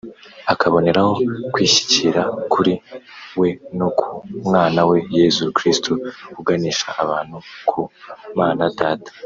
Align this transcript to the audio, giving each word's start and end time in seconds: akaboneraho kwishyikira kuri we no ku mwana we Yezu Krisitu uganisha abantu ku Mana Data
akaboneraho 0.53 1.13
kwishyikira 1.53 2.21
kuri 2.53 2.73
we 3.39 3.49
no 3.77 3.87
ku 3.97 4.07
mwana 4.47 4.81
we 4.89 4.97
Yezu 5.17 5.41
Krisitu 5.57 5.93
uganisha 6.39 6.87
abantu 7.03 7.37
ku 7.69 7.79
Mana 8.39 8.65
Data 8.79 9.11